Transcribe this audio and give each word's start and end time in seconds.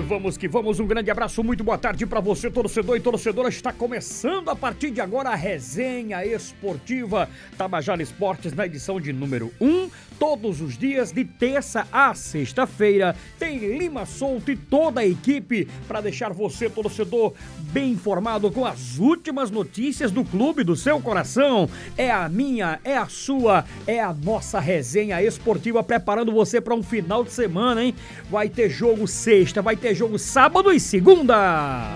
vamos 0.00 0.36
que 0.36 0.48
vamos, 0.48 0.78
um 0.78 0.86
grande 0.86 1.10
abraço, 1.10 1.42
muito 1.42 1.64
boa 1.64 1.78
tarde 1.78 2.04
para 2.06 2.20
você, 2.20 2.50
torcedor 2.50 2.96
e 2.96 3.00
torcedora. 3.00 3.48
Está 3.48 3.72
começando 3.72 4.50
a 4.50 4.56
partir 4.56 4.90
de 4.90 5.00
agora 5.00 5.30
a 5.30 5.34
resenha 5.34 6.24
esportiva 6.24 7.28
Tabajara 7.56 8.02
Esportes 8.02 8.52
na 8.52 8.66
edição 8.66 9.00
de 9.00 9.12
número 9.12 9.52
1. 9.60 9.88
Todos 10.18 10.60
os 10.60 10.78
dias, 10.78 11.12
de 11.12 11.24
terça 11.24 11.86
a 11.92 12.14
sexta-feira, 12.14 13.14
tem 13.38 13.58
Lima 13.76 14.06
Solto 14.06 14.50
e 14.50 14.56
toda 14.56 15.00
a 15.00 15.06
equipe 15.06 15.68
para 15.86 16.00
deixar 16.00 16.32
você, 16.32 16.70
torcedor, 16.70 17.34
bem 17.70 17.92
informado 17.92 18.50
com 18.50 18.64
as 18.64 18.98
últimas 18.98 19.50
notícias 19.50 20.10
do 20.10 20.24
clube 20.24 20.64
do 20.64 20.74
seu 20.74 21.00
coração. 21.00 21.68
É 21.96 22.10
a 22.10 22.28
minha, 22.28 22.80
é 22.82 22.96
a 22.96 23.06
sua, 23.06 23.64
é 23.86 24.00
a 24.00 24.12
nossa 24.12 24.58
resenha 24.58 25.22
esportiva 25.22 25.82
preparando 25.82 26.32
você 26.32 26.60
para 26.60 26.74
um 26.74 26.82
final 26.82 27.22
de 27.22 27.30
semana, 27.30 27.84
hein? 27.84 27.94
Vai 28.30 28.48
ter 28.48 28.70
jogo 28.70 29.06
sexta, 29.06 29.60
vai 29.60 29.76
ter 29.76 29.85
jogo 29.94 30.18
sábado 30.18 30.72
e 30.72 30.80
segunda. 30.80 31.94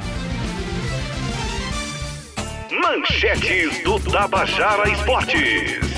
Manchetes 2.70 3.82
do 3.84 3.98
Tabajara 4.00 4.88
Esportes. 4.90 5.90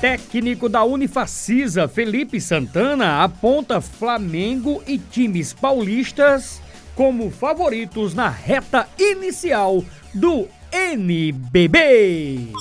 Técnico 0.00 0.68
da 0.68 0.84
Unifacisa, 0.84 1.88
Felipe 1.88 2.38
Santana, 2.40 3.24
aponta 3.24 3.80
Flamengo 3.80 4.82
e 4.86 4.98
times 4.98 5.54
paulistas 5.54 6.60
como 6.94 7.30
favoritos 7.30 8.14
na 8.14 8.28
reta 8.28 8.86
inicial 8.98 9.82
do 10.12 10.46
NBB. 10.72 12.52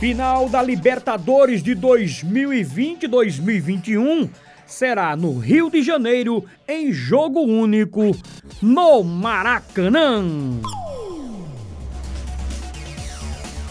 Final 0.00 0.48
da 0.48 0.62
Libertadores 0.62 1.62
de 1.62 1.76
2020-2021 1.76 4.30
será 4.66 5.14
no 5.14 5.38
Rio 5.38 5.68
de 5.68 5.82
Janeiro, 5.82 6.46
em 6.66 6.90
jogo 6.90 7.40
único, 7.40 8.16
no 8.62 9.02
Maracanã. 9.02 10.24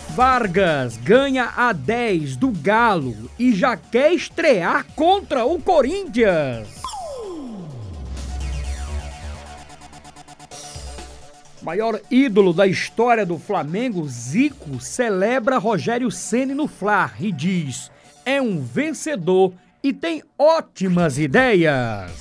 Vargas 0.10 0.98
ganha 0.98 1.52
a 1.58 1.74
10 1.74 2.36
do 2.36 2.52
Galo 2.52 3.16
e 3.40 3.52
já 3.52 3.76
quer 3.76 4.14
estrear 4.14 4.86
contra 4.96 5.46
o 5.46 5.60
Corinthians. 5.60 6.79
Maior 11.70 12.02
ídolo 12.10 12.52
da 12.52 12.66
história 12.66 13.24
do 13.24 13.38
Flamengo, 13.38 14.08
Zico, 14.08 14.80
celebra 14.80 15.60
Rogério 15.60 16.10
Ceni 16.10 16.56
no 16.56 16.68
Fla 16.68 17.12
e 17.20 17.32
diz: 17.32 17.92
"É 18.26 18.42
um 18.42 18.60
vencedor 18.60 19.54
e 19.84 19.94
tem 19.94 20.24
ótimas 20.36 21.20
ideias". 21.20 22.12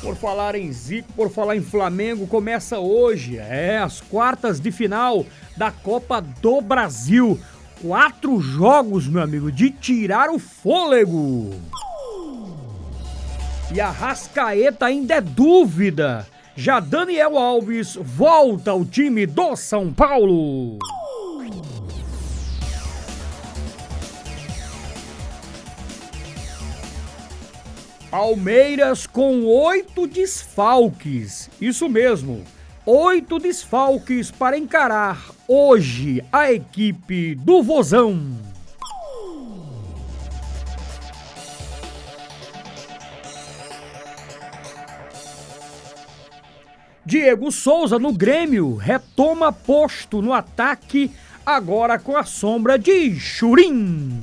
Por 0.00 0.14
falar 0.14 0.54
em 0.54 0.70
Zico, 0.70 1.12
por 1.14 1.30
falar 1.30 1.56
em 1.56 1.62
Flamengo, 1.62 2.28
começa 2.28 2.78
hoje, 2.78 3.36
é, 3.36 3.78
as 3.78 4.00
quartas 4.00 4.60
de 4.60 4.70
final 4.70 5.26
da 5.56 5.72
Copa 5.72 6.20
do 6.20 6.60
Brasil. 6.60 7.40
Quatro 7.82 8.40
jogos, 8.40 9.08
meu 9.08 9.20
amigo, 9.20 9.50
de 9.50 9.70
tirar 9.70 10.30
o 10.30 10.38
fôlego. 10.38 11.50
E 13.74 13.80
a 13.80 13.90
Rascaeta 13.90 14.86
ainda 14.86 15.14
é 15.14 15.20
dúvida. 15.20 16.26
Já 16.54 16.78
Daniel 16.78 17.36
Alves 17.36 17.96
volta 17.96 18.70
ao 18.70 18.84
time 18.84 19.26
do 19.26 19.56
São 19.56 19.92
Paulo. 19.92 20.78
Palmeiras 28.08 29.06
com 29.06 29.44
oito 29.44 30.06
desfalques. 30.06 31.50
Isso 31.60 31.88
mesmo, 31.88 32.44
oito 32.86 33.38
desfalques 33.38 34.30
para 34.30 34.56
encarar 34.56 35.30
hoje 35.46 36.24
a 36.32 36.52
equipe 36.52 37.34
do 37.34 37.62
Vozão. 37.62 38.45
Diego 47.06 47.52
Souza 47.52 48.00
no 48.00 48.12
Grêmio 48.12 48.74
retoma 48.74 49.52
posto 49.52 50.20
no 50.20 50.32
ataque, 50.32 51.08
agora 51.46 52.00
com 52.00 52.16
a 52.16 52.24
sombra 52.24 52.76
de 52.76 53.14
Churim. 53.14 54.18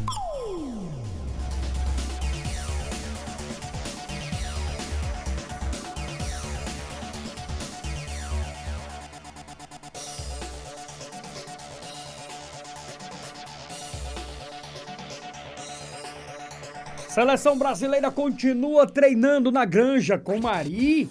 Seleção 17.08 17.58
brasileira 17.58 18.12
continua 18.12 18.86
treinando 18.86 19.54
na 19.54 19.64
granja 19.64 20.18
com 20.18 20.38
Mari, 20.42 21.08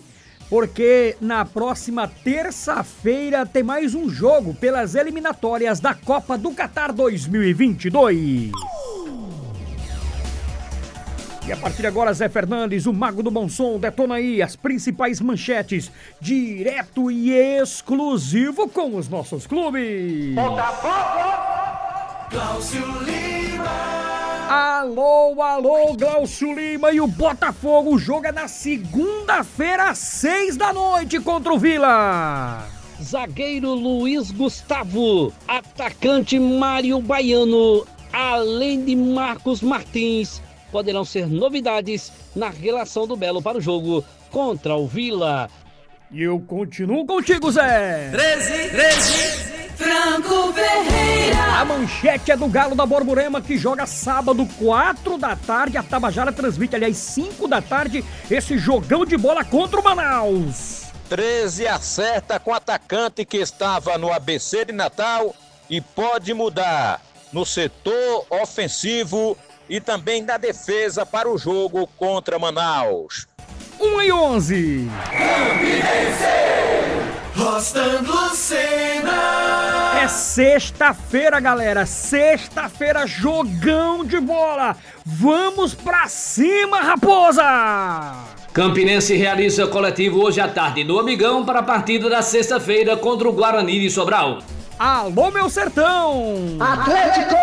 porque 0.52 1.16
na 1.18 1.46
próxima 1.46 2.06
terça-feira 2.06 3.46
tem 3.46 3.62
mais 3.62 3.94
um 3.94 4.06
jogo 4.10 4.52
pelas 4.52 4.94
eliminatórias 4.94 5.80
da 5.80 5.94
Copa 5.94 6.36
do 6.36 6.52
Catar 6.52 6.92
2022. 6.92 8.50
E 11.46 11.50
a 11.50 11.56
partir 11.56 11.80
de 11.80 11.86
agora, 11.86 12.12
Zé 12.12 12.28
Fernandes, 12.28 12.84
o 12.84 12.92
Mago 12.92 13.22
do 13.22 13.30
Bom 13.30 13.48
Som, 13.48 13.78
detona 13.78 14.16
aí 14.16 14.42
as 14.42 14.54
principais 14.54 15.22
manchetes, 15.22 15.90
direto 16.20 17.10
e 17.10 17.32
exclusivo 17.32 18.68
com 18.68 18.94
os 18.96 19.08
nossos 19.08 19.46
clubes. 19.46 20.34
Botafogo! 20.34 21.32
Cláudio 22.30 23.02
Lima! 23.04 23.41
Alô, 24.54 25.40
alô, 25.40 25.96
Glaucio 25.96 26.52
Lima 26.52 26.92
e 26.92 27.00
o 27.00 27.06
Botafogo. 27.06 27.94
O 27.94 27.98
jogo 27.98 28.26
é 28.26 28.32
na 28.32 28.46
segunda-feira, 28.48 29.88
às 29.88 29.96
seis 29.96 30.58
da 30.58 30.74
noite, 30.74 31.18
contra 31.20 31.54
o 31.54 31.58
Vila. 31.58 32.68
Zagueiro 33.02 33.72
Luiz 33.72 34.30
Gustavo, 34.30 35.32
atacante 35.48 36.38
Mário 36.38 37.00
Baiano, 37.00 37.86
além 38.12 38.84
de 38.84 38.94
Marcos 38.94 39.62
Martins, 39.62 40.42
poderão 40.70 41.02
ser 41.02 41.26
novidades 41.26 42.12
na 42.36 42.50
relação 42.50 43.06
do 43.06 43.16
Belo 43.16 43.40
para 43.40 43.56
o 43.56 43.62
jogo 43.62 44.04
contra 44.30 44.76
o 44.76 44.86
Vila. 44.86 45.48
E 46.10 46.24
eu 46.24 46.38
continuo 46.40 47.06
contigo, 47.06 47.50
Zé. 47.50 48.10
13, 48.12 48.68
13. 48.68 49.51
Franco 49.76 50.52
Ferreira. 50.52 51.60
A 51.60 51.64
manchete 51.64 52.32
é 52.32 52.36
do 52.36 52.48
Galo 52.48 52.74
da 52.74 52.86
Borborema 52.86 53.40
que 53.40 53.56
joga 53.56 53.86
sábado, 53.86 54.46
4 54.58 55.18
da 55.18 55.36
tarde. 55.36 55.76
A 55.78 55.82
Tabajara 55.82 56.32
transmite, 56.32 56.76
aliás, 56.76 56.96
5 56.96 57.46
da 57.46 57.60
tarde, 57.60 58.04
esse 58.30 58.58
jogão 58.58 59.04
de 59.04 59.16
bola 59.16 59.44
contra 59.44 59.80
o 59.80 59.84
Manaus. 59.84 60.82
13 61.08 61.66
acerta 61.66 62.40
com 62.40 62.50
o 62.50 62.54
atacante 62.54 63.24
que 63.24 63.36
estava 63.36 63.98
no 63.98 64.12
ABC 64.12 64.64
de 64.64 64.72
Natal 64.72 65.34
e 65.68 65.80
pode 65.80 66.32
mudar 66.32 67.00
no 67.32 67.44
setor 67.44 68.26
ofensivo 68.30 69.36
e 69.68 69.80
também 69.80 70.22
na 70.22 70.36
defesa 70.36 71.06
para 71.06 71.30
o 71.30 71.38
jogo 71.38 71.86
contra 71.96 72.38
Manaus. 72.38 73.26
1 73.80 74.02
e 74.02 74.12
11. 74.12 74.90
Rostando 77.34 78.12
Lucena. 78.12 79.61
É 80.02 80.08
sexta-feira, 80.08 81.38
galera. 81.38 81.86
Sexta-feira, 81.86 83.06
jogão 83.06 84.04
de 84.04 84.18
bola. 84.18 84.76
Vamos 85.06 85.74
pra 85.74 86.08
cima, 86.08 86.80
raposa! 86.80 87.44
Campinense 88.52 89.14
realiza 89.14 89.68
coletivo 89.68 90.20
hoje 90.20 90.40
à 90.40 90.48
tarde 90.48 90.82
no 90.82 90.98
Amigão 90.98 91.44
para 91.44 91.60
a 91.60 91.62
partida 91.62 92.10
da 92.10 92.20
sexta-feira 92.20 92.96
contra 92.96 93.28
o 93.28 93.32
Guarani 93.32 93.78
de 93.78 93.90
Sobral. 93.90 94.40
Alô, 94.76 95.30
meu 95.30 95.48
sertão! 95.48 96.56
Atlético! 96.58 97.36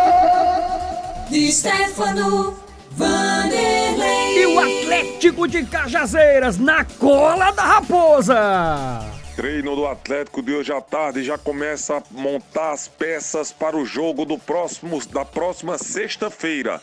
De 1.29 1.49
Stefano 1.53 2.59
Vanderlei. 2.91 4.43
E 4.43 4.45
o 4.47 4.59
Atlético 4.59 5.47
de 5.47 5.63
Cajazeiras 5.63 6.57
na 6.57 6.83
cola 6.83 7.51
da 7.51 7.63
raposa. 7.63 9.18
Treino 9.39 9.73
do 9.73 9.87
Atlético 9.87 10.41
de 10.41 10.53
hoje 10.53 10.73
à 10.73 10.81
tarde 10.81 11.23
já 11.23 11.37
começa 11.37 11.95
a 11.95 12.03
montar 12.11 12.73
as 12.73 12.89
peças 12.89 13.53
para 13.53 13.77
o 13.77 13.85
jogo 13.85 14.25
do 14.25 14.37
próximo, 14.37 14.99
da 15.13 15.23
próxima 15.23 15.77
sexta-feira. 15.77 16.81